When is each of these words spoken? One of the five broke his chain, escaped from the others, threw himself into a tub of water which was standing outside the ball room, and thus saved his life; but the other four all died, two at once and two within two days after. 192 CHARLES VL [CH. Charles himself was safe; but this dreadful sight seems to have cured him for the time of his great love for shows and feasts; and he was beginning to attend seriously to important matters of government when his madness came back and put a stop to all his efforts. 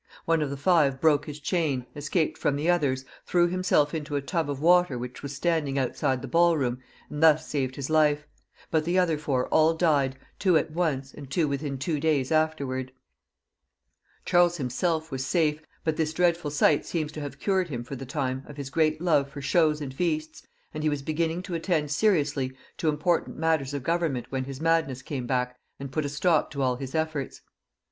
One 0.25 0.41
of 0.41 0.49
the 0.49 0.57
five 0.57 0.99
broke 0.99 1.27
his 1.27 1.39
chain, 1.39 1.85
escaped 1.95 2.35
from 2.39 2.55
the 2.55 2.67
others, 2.67 3.05
threw 3.23 3.47
himself 3.47 3.93
into 3.93 4.15
a 4.15 4.21
tub 4.23 4.49
of 4.49 4.59
water 4.59 4.97
which 4.97 5.21
was 5.21 5.35
standing 5.35 5.77
outside 5.77 6.23
the 6.23 6.27
ball 6.27 6.57
room, 6.57 6.79
and 7.07 7.21
thus 7.21 7.47
saved 7.47 7.75
his 7.75 7.87
life; 7.87 8.25
but 8.71 8.83
the 8.83 8.97
other 8.97 9.19
four 9.19 9.47
all 9.49 9.75
died, 9.75 10.17
two 10.39 10.57
at 10.57 10.71
once 10.71 11.13
and 11.13 11.29
two 11.29 11.47
within 11.47 11.77
two 11.77 11.99
days 11.99 12.31
after. 12.31 12.65
192 12.65 12.95
CHARLES 14.23 14.23
VL 14.23 14.23
[CH. 14.23 14.27
Charles 14.27 14.57
himself 14.57 15.11
was 15.11 15.23
safe; 15.23 15.61
but 15.83 15.97
this 15.97 16.13
dreadful 16.13 16.49
sight 16.49 16.83
seems 16.83 17.11
to 17.11 17.21
have 17.21 17.37
cured 17.39 17.67
him 17.69 17.83
for 17.83 17.95
the 17.95 18.03
time 18.03 18.41
of 18.47 18.57
his 18.57 18.71
great 18.71 19.01
love 19.01 19.29
for 19.29 19.39
shows 19.43 19.81
and 19.81 19.93
feasts; 19.93 20.41
and 20.73 20.81
he 20.81 20.89
was 20.89 21.03
beginning 21.03 21.43
to 21.43 21.53
attend 21.53 21.91
seriously 21.91 22.57
to 22.75 22.89
important 22.89 23.37
matters 23.37 23.71
of 23.75 23.83
government 23.83 24.25
when 24.31 24.45
his 24.45 24.59
madness 24.59 25.03
came 25.03 25.27
back 25.27 25.59
and 25.79 25.91
put 25.91 26.05
a 26.05 26.09
stop 26.09 26.49
to 26.49 26.63
all 26.63 26.77
his 26.77 26.95
efforts. 26.95 27.41